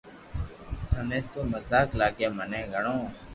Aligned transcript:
ٿني 0.91 1.19
تو 1.31 1.39
مزاق 1.51 1.89
لاگي 1.99 2.27
مني 2.37 2.61
گھڙو 2.73 2.97